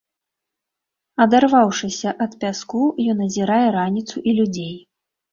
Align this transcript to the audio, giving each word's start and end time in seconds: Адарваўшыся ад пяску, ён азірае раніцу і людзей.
Адарваўшыся 1.25 2.13
ад 2.25 2.31
пяску, 2.43 2.81
ён 3.13 3.17
азірае 3.25 3.67
раніцу 3.77 4.15
і 4.31 4.33
людзей. 4.39 4.73